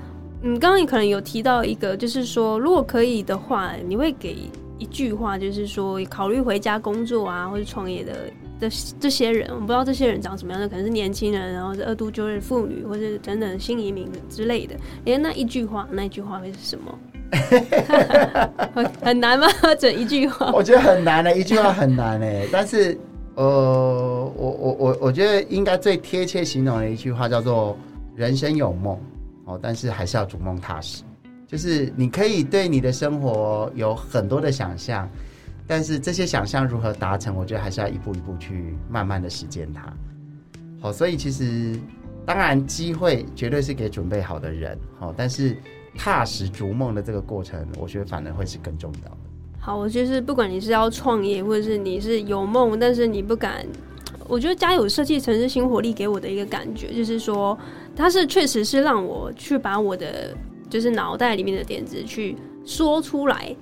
[0.42, 4.36] 嗯，刚刚你可能有提到一个，就是说，如果可以的话，你会给。
[4.78, 8.66] 一句话就是说，考虑回家工作啊，或者创业的这
[8.98, 14.74] 这些人，我不知道这些人长什么样的，可能是年轻人，然后是二度就业妇女，或者等等新移民之类的。
[15.04, 16.98] 哎，那一句话，那一句话会是什么？
[19.02, 19.46] 很难吗？
[19.78, 22.46] 整一句话，我觉得很难的，一句话很难哎。
[22.50, 22.98] 但是，
[23.34, 27.76] 呃，我我我我觉得应该最贴切形容的一句话叫做
[28.16, 28.98] “人生有梦
[29.50, 31.02] 哦，但是还是要逐梦踏实”。
[31.46, 35.08] 就是你可以对你的生活有很多的想象，
[35.66, 39.92] 但是这些想象如何达成，我觉得还是要一步一步去慢慢的实践它。
[40.80, 41.76] 好，所以其实
[42.24, 45.56] 当然机会绝对是给准备好的人，好，但是
[45.96, 49.16] 踏实逐梦的这个过程，我觉得反而会是更重要的。
[49.58, 53.66] 好，我就是不管你是要创业，或者是你是有梦，但是你不敢，
[54.28, 57.58] 我觉得家有设计城市新活力给我的一个感觉，就是说
[58.00, 60.34] 他是确实是让我去把我的。
[60.70, 63.52] 就是脑袋里面的点子去说出来，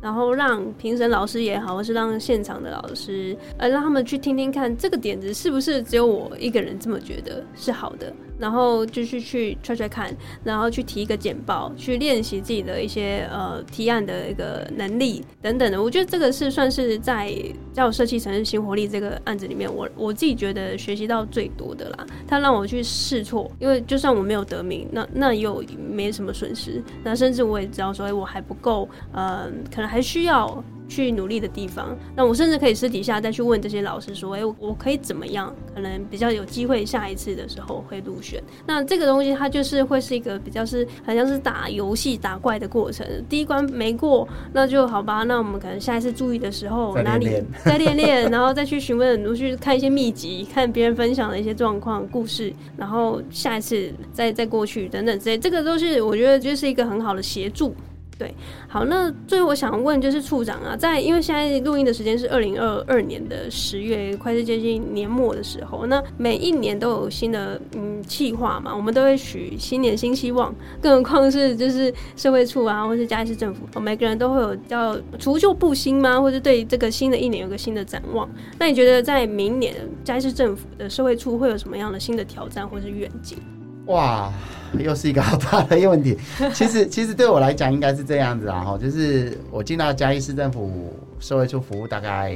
[0.00, 8.10] 然后让评审老师也好，或是让现场的老师，呃，让他们去听听看这个点子是不是只有我一个人这么觉得是好的。
[8.38, 15.82] 然后就是去揣揣看，然后去提一个简报，去练习自己的一些呃提案的一个能力等等的。
[15.82, 17.32] 我觉得这个是算是在
[17.72, 22.06] 叫我设计城市新活力这个案子里面，我我自己觉得学习到最多的啦。
[22.26, 26.82] 他让我去试错，因为就算我没有得名，那那又没什么损失。
[27.02, 30.62] 那甚至我也知道说，哎，我还不够，嗯，可能还需要。
[30.88, 35.54] 去努力的地方，那我甚至可以私底下再去问这些老师说：“哎，我可以怎么样？
[35.74, 43.06] 可能比较有机会下一次的时候会入选。”那这个东西它就是会是一个比较是好像是打游戏打怪的过程。
[43.28, 45.22] 第一关没过，那就好吧。
[45.22, 47.28] 那我们可能下一次注意的时候哪里
[47.64, 55.38] 再练练，然后再去询问，如去看一些秘籍，看别人分享的一些状况故事，然后下一次再再过去等等之类。
[55.38, 57.74] 这个都是我觉得就是一个很好的协助。
[58.16, 58.32] 对，
[58.68, 76.20] 好，那最后我想问就是处长啊，在因为现在录音的时间是二零二二年的十月，快是接近年末的时候，那每一年都有新的嗯计划嘛，我们都会许新年新希望，更何况是就是社会处啊，或是嘉义市政府，每个人都会有叫除旧布新吗？
[76.20, 78.28] 或者对这个新的一年有个新的展望？
[78.58, 83.38] 那你觉得在明年嘉义市政府的社会处会有什么样的新的挑战或是愿景？
[83.86, 84.32] 哇，
[84.78, 86.16] 又是一个好大的一个问题。
[86.54, 92.34] 其实，其实对我来讲应该是这样子啊，哈，就是我进到嘉义市政府社会处服务，大概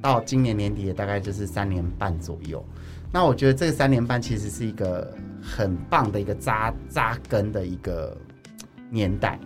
[0.00, 2.64] 到今年年底，大概就是三年半左右。
[3.12, 8.16] 那我觉得这个三年半其实是一个很棒的一个扎扎根的一个
[8.90, 9.38] 年代，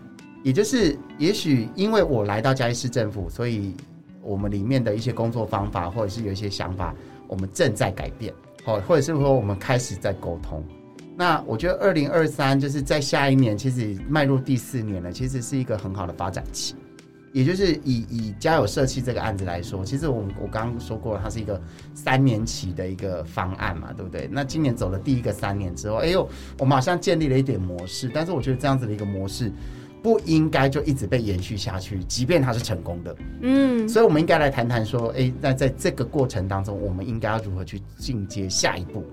[0.44, 3.74] 也就是也许因为我来到嘉义市政府，所以
[4.22, 6.94] 我们里面的一些工作方法或者是有一些想法，
[7.26, 8.32] 我们正在改变，
[8.64, 10.64] 好，或者是说我们开始在沟通。
[11.20, 16.74] 那我觉得二零二三就是在下一年，其实迈入第四年了，其实是一个很好的发展期。
[17.30, 21.60] 也就是以以家有社区这个案子来说，其实我我刚刚说过，它是一个
[21.92, 24.30] 三年期的一个方案嘛，对不对？
[24.32, 26.26] 那今年走了第一个三年之后，哎呦，
[26.58, 29.52] 我们好像建立了一点模式，但是我觉得这样子的一个模式
[30.02, 39.04] 不应该就一直被延续下去，即便它是成功的，嗯，所以我们应该来谈谈说，哎，那在这个过程当中，我们应该要如何去进阶下一步？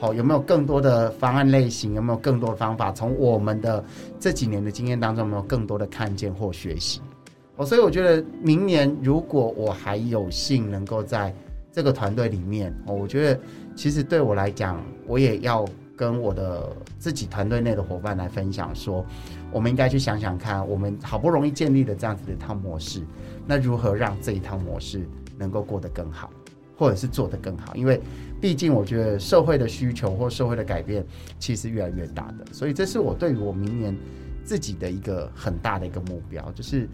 [0.00, 1.94] 好，有没有更多的方案类型？
[1.94, 2.92] 有没有更多的方法？
[2.92, 3.84] 从我们的
[4.20, 7.00] 这几年的经验当中，有没有更多的看见或学习？
[7.56, 11.34] 哦，所以我觉得明年如果我还有幸能够在
[11.72, 13.40] 这个团队里面，哦，我觉得
[13.74, 16.70] 其实对我来讲，我也要跟我的
[17.00, 19.04] 自己团队内的伙伴来分享，说
[19.50, 23.02] 我们应该去想想看，我们好不容易建立的这样子的一套模式，
[23.44, 25.04] 那如何让这一套模式
[25.36, 26.30] 能够过得更好？
[26.78, 28.00] 或者是做得更好，因为
[28.40, 31.04] 毕竟我觉得社会的需求或社会的改变
[31.36, 33.96] 其实越来越大的，所以这是我对于我明年
[34.44, 36.88] 自己的一个很大的一个目标，就是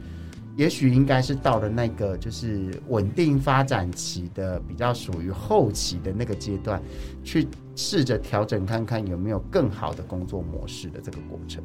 [0.57, 6.81] 也许应该是到了那个就是稳定发展期的比较属于后期的那个阶段，
[7.23, 11.63] 去试着调整看看有没有更好的工作模式的这个过程。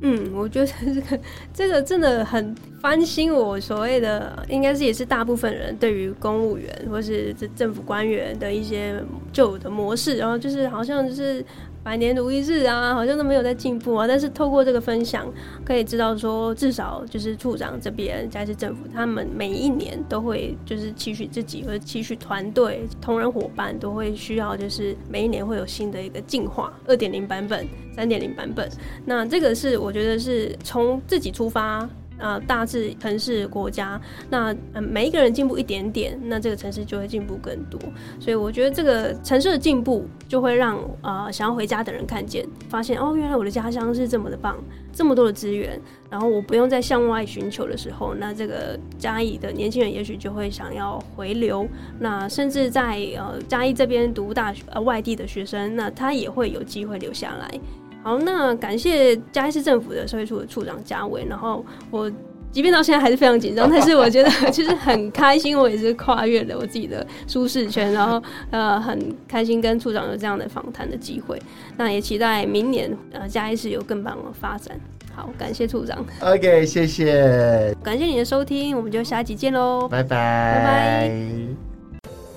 [0.00, 1.20] 嗯，我觉得这个
[1.52, 3.34] 这个真的很翻新。
[3.34, 11.44] 我所谓的应该是也是大部分人对于公务员或是这政府官员的一些旧的模式，然后就是好像就是。
[11.88, 14.06] 百年如一日啊，好像都没有在进步啊。
[14.06, 15.26] 但是透过这个分享，
[15.64, 27.66] 可以知道说，至少就是处长这边，加是政府，他们每一年都会就是期许自己，或者期许团队、同仁伙伴，都会需要就是每一年会有新的一个进化，二点零版本、
[27.96, 28.70] 三点零版本。
[29.06, 31.88] 那这个是我觉得是从自己出发。
[32.18, 37.80] 啊，大致城市国家，那每一个人进步一点点，那这个城市就会进步更多。
[38.18, 44.56] 所以我觉得这个城市的进步，就会让啊想要回家的人看见，发现哦，原来我的家乡是这么的棒，
[44.92, 51.66] 这么多的资源，然后我不用再向外寻求的时候，那这个嘉义的年轻人也许就会想要回流。
[52.00, 57.48] 那甚至在呃嘉义这边读大学呃外地的学生，那他也会有机会留下来。
[58.02, 61.24] 好，那感谢嘉义市政府的社会处的处长嘉伟。
[61.28, 62.10] 然后我
[62.50, 71.40] 即便到现在还是非常紧张，但是我觉得 其实很开心，我也是跨越了我自己的舒适圈，然后呃很开心跟处长有这样的访谈的机会。
[71.76, 74.78] 那也期待明年呃嘉义市有更棒的发展。
[75.14, 75.98] 好，感谢处长。
[76.20, 77.74] OK，谢谢。
[77.82, 81.67] 感谢你的收听，我们就下集见喽，拜拜，拜拜。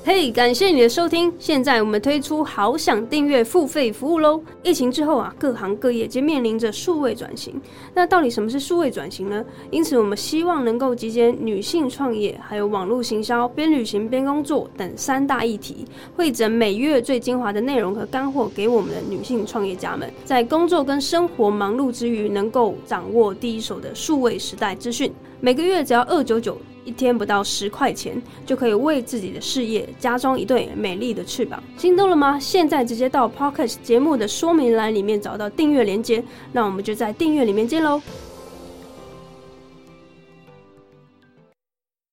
[0.04, 1.32] 嘿，感谢你的收听！
[1.38, 4.42] 现在我们推出好想订阅付费服务喽。
[4.64, 7.54] 疫情之后啊，各行各业皆面临着数位转型。
[7.94, 9.46] 那到底什么是数位转型呢？
[9.70, 15.86] 因此，我们希望能够集结女性创业、还有网络行销、边旅行边工作等三大议题，
[16.16, 25.14] 汇整每月最精华的内容和干货给我们的女性创业家们，在工作跟生活忙碌之余，能够掌握第一手的数位时代资讯。
[25.40, 26.58] 每个月只要二九九。
[26.84, 31.62] 一天不到十块钱，就可以为自己的事业加装一对美丽的翅膀。
[31.78, 32.40] 心动了吗？
[32.40, 38.02] 现在直接到 Pocket 节目的说明栏里面找到订阅链接，那我们就在订阅里面见喽。